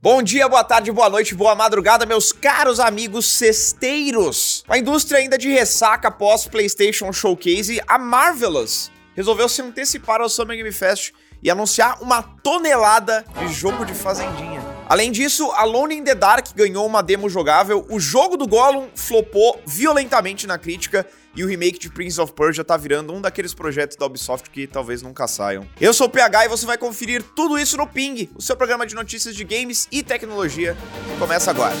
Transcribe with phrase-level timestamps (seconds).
[0.00, 4.62] Bom dia, boa tarde, boa noite, boa madrugada, meus caros amigos cesteiros.
[4.68, 10.56] A indústria ainda de ressaca após PlayStation Showcase, a Marvelous resolveu se antecipar ao Summer
[10.56, 11.10] Game Fest
[11.42, 14.57] e anunciar uma tonelada de jogo de fazendinha.
[14.88, 19.60] Além disso, Alone in the Dark ganhou uma demo jogável, o jogo do Gollum flopou
[19.66, 21.06] violentamente na crítica
[21.36, 24.66] e o remake de Prince of Persia tá virando um daqueles projetos da Ubisoft que
[24.66, 25.66] talvez nunca saiam.
[25.78, 28.86] Eu sou o PH e você vai conferir tudo isso no Ping, o seu programa
[28.86, 30.74] de notícias de games e tecnologia,
[31.18, 31.76] começa agora.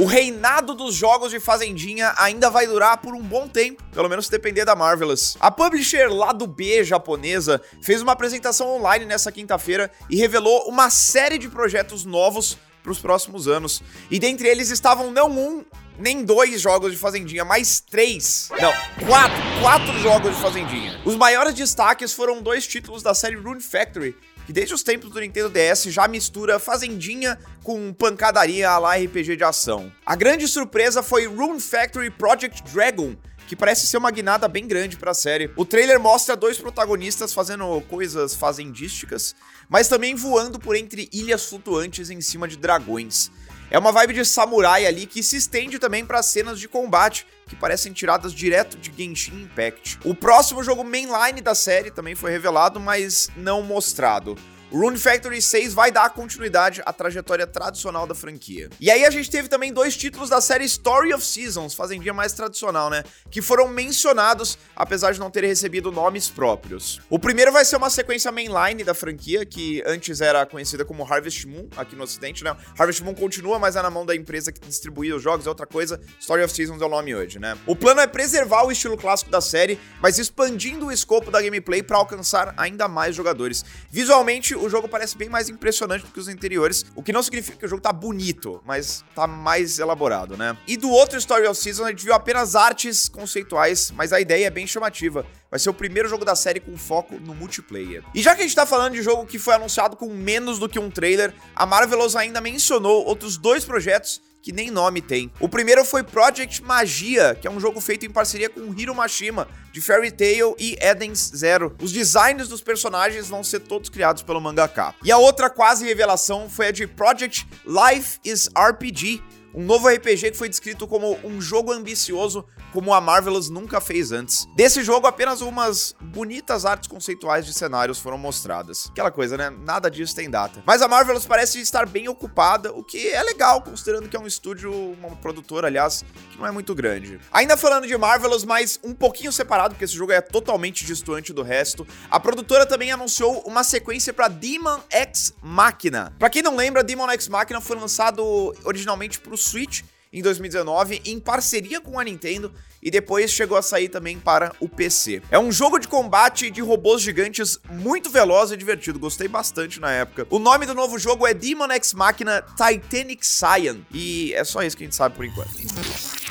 [0.00, 4.24] O reinado dos jogos de Fazendinha ainda vai durar por um bom tempo, pelo menos
[4.24, 5.36] se depender da Marvelous.
[5.38, 10.88] A publisher lá do B japonesa fez uma apresentação online nessa quinta-feira e revelou uma
[10.88, 13.82] série de projetos novos para os próximos anos.
[14.10, 15.62] E dentre eles estavam não um,
[15.98, 18.48] nem dois jogos de Fazendinha, mas três.
[18.52, 18.72] Não,
[19.06, 19.36] quatro.
[19.60, 20.98] Quatro jogos de Fazendinha.
[21.04, 24.16] Os maiores destaques foram dois títulos da série Rune Factory,
[24.50, 29.44] que desde os tempos do Nintendo DS já mistura fazendinha com pancadaria lá RPG de
[29.44, 29.92] ação.
[30.04, 33.14] A grande surpresa foi Rune Factory Project Dragon,
[33.46, 35.52] que parece ser uma guinada bem grande para a série.
[35.54, 39.36] O trailer mostra dois protagonistas fazendo coisas fazendísticas,
[39.68, 43.30] mas também voando por entre ilhas flutuantes em cima de dragões.
[43.70, 47.54] É uma vibe de samurai ali que se estende também para cenas de combate, que
[47.54, 50.00] parecem tiradas direto de Genshin Impact.
[50.04, 54.36] O próximo jogo mainline da série também foi revelado, mas não mostrado.
[54.72, 58.70] O Rune Factory 6 vai dar continuidade à trajetória tradicional da franquia.
[58.80, 62.32] E aí a gente teve também dois títulos da série Story of Seasons, fazendinha mais
[62.32, 63.02] tradicional, né?
[63.32, 67.00] Que foram mencionados, apesar de não terem recebido nomes próprios.
[67.10, 71.48] O primeiro vai ser uma sequência mainline da franquia, que antes era conhecida como Harvest
[71.48, 72.56] Moon, aqui no ocidente, né?
[72.78, 75.66] Harvest Moon continua, mas é na mão da empresa que distribuía os jogos, é outra
[75.66, 76.00] coisa.
[76.20, 77.58] Story of Seasons é o nome hoje, né?
[77.66, 81.82] O plano é preservar o estilo clássico da série, mas expandindo o escopo da gameplay
[81.82, 83.64] para alcançar ainda mais jogadores.
[83.90, 87.56] Visualmente, o jogo parece bem mais impressionante do que os anteriores, o que não significa
[87.56, 90.56] que o jogo tá bonito, mas tá mais elaborado, né?
[90.66, 94.46] E do outro Story of Season, a gente viu apenas artes conceituais, mas a ideia
[94.46, 95.24] é bem chamativa.
[95.50, 98.04] Vai ser o primeiro jogo da série com foco no multiplayer.
[98.14, 100.68] E já que a gente tá falando de jogo que foi anunciado com menos do
[100.68, 105.30] que um trailer, a Marvelous ainda mencionou outros dois projetos que nem nome tem.
[105.38, 109.46] O primeiro foi Project Magia, que é um jogo feito em parceria com Hiro Mashima,
[109.72, 111.76] de Fairy Tail e Eden's Zero.
[111.80, 114.94] Os designs dos personagens vão ser todos criados pelo mangaka.
[115.04, 119.22] E a outra quase revelação foi a de Project Life is RPG,
[119.54, 124.12] um novo RPG que foi descrito como um jogo ambicioso como a Marvelous nunca fez
[124.12, 124.46] antes.
[124.54, 128.88] Desse jogo, apenas umas bonitas artes conceituais de cenários foram mostradas.
[128.90, 129.50] Aquela coisa, né?
[129.50, 130.62] Nada disso tem data.
[130.64, 134.26] Mas a Marvelous parece estar bem ocupada, o que é legal, considerando que é um
[134.26, 137.20] estúdio, uma produtora, aliás, que não é muito grande.
[137.32, 141.42] Ainda falando de Marvelous, mas um pouquinho separado, porque esse jogo é totalmente distante do
[141.42, 146.12] resto, a produtora também anunciou uma sequência para Demon X Machina.
[146.18, 151.02] Para quem não lembra, Demon X Machina foi lançado originalmente para o Switch em 2019
[151.04, 152.52] em parceria com a Nintendo
[152.82, 155.22] e depois chegou a sair também para o PC.
[155.30, 159.92] É um jogo de combate de robôs gigantes muito veloz e divertido, gostei bastante na
[159.92, 160.26] época.
[160.30, 164.76] O nome do novo jogo é Demon X Machina Titanic Cyan e é só isso
[164.76, 165.50] que a gente sabe por enquanto.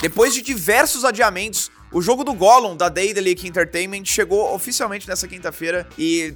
[0.02, 5.88] Depois de diversos adiamentos, o jogo do Gollum da Daedalic Entertainment chegou oficialmente nessa quinta-feira
[5.98, 6.36] e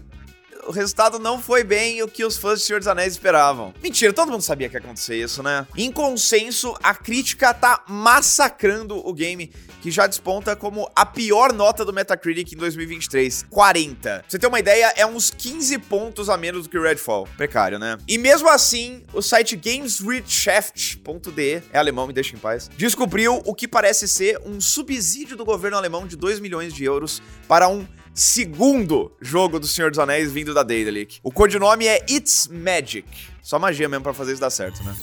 [0.68, 3.74] o resultado não foi bem o que os fãs de Senhor dos Anéis esperavam.
[3.82, 5.68] Mentira, todo mundo sabia que ia acontecer isso, né?
[5.76, 9.52] Em consenso, a crítica tá massacrando o game,
[9.82, 14.02] que já desponta como a pior nota do Metacritic em 2023, 40.
[14.02, 17.28] Pra você ter uma ideia, é uns 15 pontos a menos do que o Redfall.
[17.36, 17.98] Precário, né?
[18.08, 23.68] E mesmo assim, o site GamesRedshaft.de, é alemão, me deixa em paz, descobriu o que
[23.68, 29.12] parece ser um subsídio do governo alemão de 2 milhões de euros para um segundo
[29.22, 31.20] jogo do Senhor dos Anéis vindo da Daedalic.
[31.24, 33.08] O codinome é It's Magic.
[33.42, 34.96] Só magia mesmo para fazer isso dar certo, né?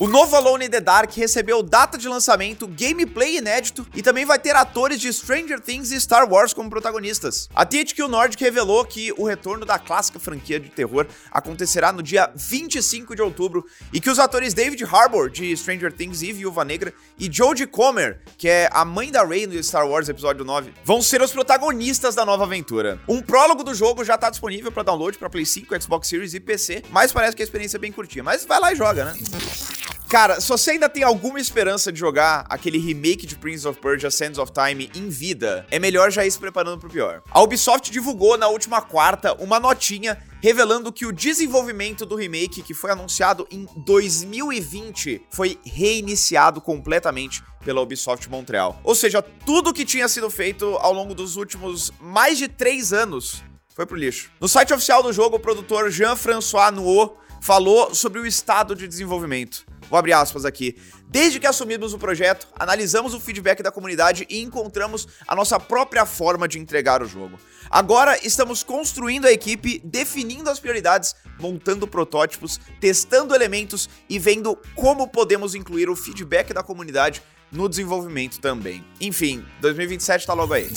[0.00, 4.38] O novo Alone in the Dark recebeu data de lançamento, gameplay inédito e também vai
[4.38, 7.50] ter atores de Stranger Things e Star Wars como protagonistas.
[7.54, 12.30] A THQ Nordic revelou que o retorno da clássica franquia de terror acontecerá no dia
[12.34, 16.94] 25 de outubro e que os atores David Harbour, de Stranger Things e Viúva Negra,
[17.18, 21.02] e Jodie Comer, que é a mãe da Rey no Star Wars Episódio 9, vão
[21.02, 22.98] ser os protagonistas da nova aventura.
[23.06, 26.40] Um prólogo do jogo já está disponível para download para Play 5, Xbox Series e
[26.40, 28.24] PC, mas parece que a experiência é bem curtinha.
[28.24, 29.89] Mas vai lá e joga, né?
[30.10, 34.10] Cara, se você ainda tem alguma esperança de jogar aquele remake de Prince of Persia
[34.10, 37.22] Sands of Time em vida, é melhor já ir se preparando pro pior.
[37.30, 42.74] A Ubisoft divulgou na última quarta uma notinha revelando que o desenvolvimento do remake, que
[42.74, 48.80] foi anunciado em 2020, foi reiniciado completamente pela Ubisoft Montreal.
[48.82, 53.44] Ou seja, tudo que tinha sido feito ao longo dos últimos mais de três anos
[53.76, 54.28] foi pro lixo.
[54.40, 59.70] No site oficial do jogo, o produtor Jean-François Nouot falou sobre o estado de desenvolvimento.
[59.90, 60.76] Vou abrir aspas aqui.
[61.08, 66.06] Desde que assumimos o projeto, analisamos o feedback da comunidade e encontramos a nossa própria
[66.06, 67.38] forma de entregar o jogo.
[67.68, 75.08] Agora estamos construindo a equipe, definindo as prioridades, montando protótipos, testando elementos e vendo como
[75.08, 77.20] podemos incluir o feedback da comunidade
[77.50, 78.84] no desenvolvimento também.
[79.00, 80.68] Enfim, 2027 tá logo aí.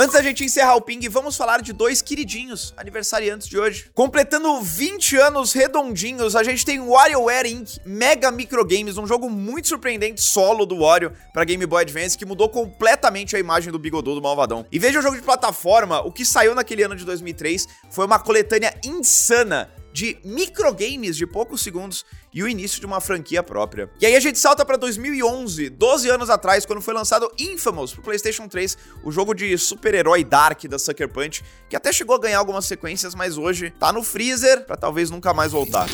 [0.00, 3.90] Antes da gente encerrar o ping, vamos falar de dois queridinhos aniversariantes de hoje.
[3.92, 7.80] Completando 20 anos redondinhos, a gente tem WarioWare Inc.
[7.84, 12.24] Mega Micro Games, um jogo muito surpreendente solo do Wario para Game Boy Advance que
[12.24, 14.64] mudou completamente a imagem do Bigodô do Malvadão.
[14.70, 18.20] E veja o jogo de plataforma, o que saiu naquele ano de 2003 foi uma
[18.20, 19.68] coletânea insana
[19.98, 23.90] de microgames de poucos segundos e o início de uma franquia própria.
[24.00, 28.02] E aí a gente salta para 2011, 12 anos atrás, quando foi lançado Infamous pro
[28.02, 32.38] PlayStation 3, o jogo de super-herói dark da Sucker Punch, que até chegou a ganhar
[32.38, 35.88] algumas sequências, mas hoje tá no freezer para talvez nunca mais voltar.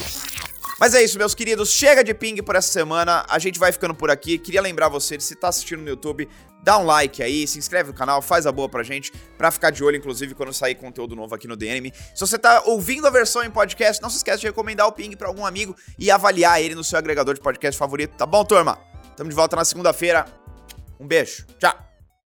[0.78, 1.70] Mas é isso, meus queridos.
[1.70, 3.24] Chega de ping por essa semana.
[3.28, 4.38] A gente vai ficando por aqui.
[4.38, 6.28] Queria lembrar você, se tá assistindo no YouTube,
[6.62, 9.70] dá um like aí, se inscreve no canal, faz a boa pra gente, pra ficar
[9.70, 11.92] de olho, inclusive, quando sair conteúdo novo aqui no DNM.
[12.14, 15.14] Se você tá ouvindo a versão em podcast, não se esquece de recomendar o ping
[15.16, 18.78] pra algum amigo e avaliar ele no seu agregador de podcast favorito, tá bom, turma?
[19.16, 20.26] Tamo de volta na segunda-feira.
[20.98, 21.46] Um beijo.
[21.58, 21.93] Tchau.